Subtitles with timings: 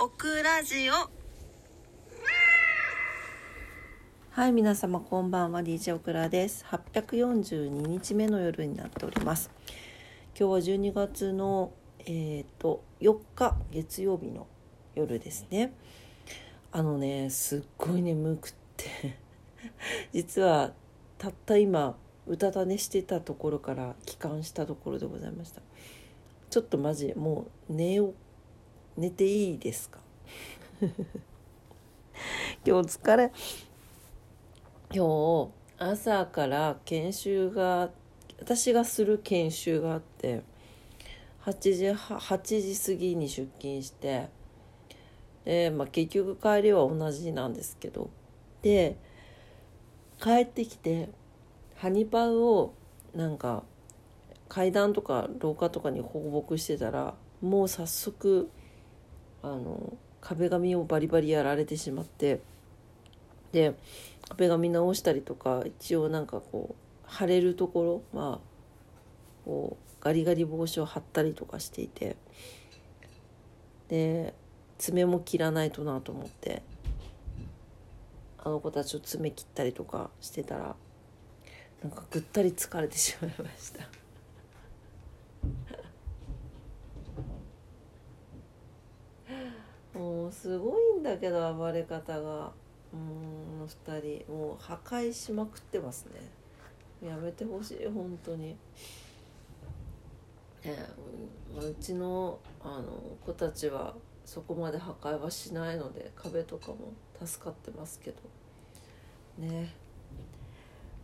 [0.00, 0.92] オクラジオ。
[4.30, 5.60] はい皆様こんばんは。
[5.60, 6.64] DJ オクラです。
[6.68, 9.50] 842日目の夜になっております。
[10.38, 11.72] 今日は12月の
[12.06, 14.48] えっ、と4日月曜日の
[14.96, 15.72] 夜ですね。
[16.72, 19.18] あのねすっごい眠くって。
[20.12, 20.72] 実は
[21.18, 25.62] たった今うたた寝してたところから帰還したところでございました。
[26.50, 28.12] ちょっとマジもう寝よ
[28.96, 30.00] 寝ていいですか？
[32.64, 33.32] 今日疲れ。
[34.94, 37.90] 今日朝から研修が
[38.38, 40.42] 私がする研修があって
[41.44, 44.28] 8時8時過ぎに出勤して
[45.44, 48.08] で、まあ、結局帰りは同じなんですけど
[48.62, 48.96] で
[50.22, 51.08] 帰ってきて
[51.74, 52.72] ハニパンを
[53.14, 53.64] なんか
[54.48, 58.48] 階段とか廊下とかに放牧してたらもう早速
[59.44, 62.40] あの壁紙をバリバリやられてしまって
[63.52, 63.74] で
[64.26, 66.74] 壁紙直したりとか一応なんかこう
[67.06, 72.16] 貼れるところまあこうガリガリ帽子を貼ったりとかしていて
[73.88, 74.32] で
[74.78, 76.62] 爪も切らないとなと思って
[78.38, 80.74] あの子たちを爪切ったりとかしてたら
[81.82, 83.88] なんかぐったり疲れてしまいました
[89.94, 92.52] もうすごいんだけど暴れ方が。
[92.92, 94.30] うん2人。
[94.30, 96.04] もう破壊しまくってます
[97.00, 97.08] ね。
[97.08, 98.48] やめてほしい本当に。
[98.48, 98.56] ね、
[101.58, 103.94] うちのあの子たちは
[104.26, 106.92] そこまで破壊はしないので壁とかも
[107.24, 108.18] 助かってますけど。
[109.38, 109.72] ね。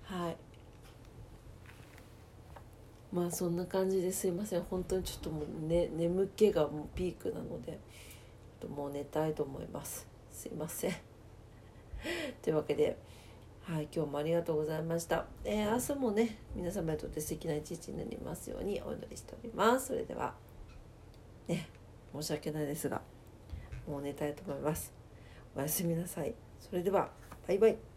[0.03, 0.37] はい。
[3.11, 4.63] まあそんな感じですいません。
[4.65, 7.79] 本当にちょっともう、ね、眠気がもうピークなので。
[8.69, 10.07] もう寝たいと思います。
[10.31, 10.93] すいません。
[12.43, 12.97] というわけで
[13.63, 19.89] はい今日もありがとうございました、えー、明日もね皆様にとって素敵な一日になりますようにお祈りしております。
[19.89, 20.35] それでは
[21.47, 21.69] ね
[22.13, 23.03] 申し訳ないですが
[23.87, 24.93] もう寝たいと思います。
[25.57, 26.35] おやすみなさい。
[26.59, 27.11] それでは
[27.47, 27.90] バイバイ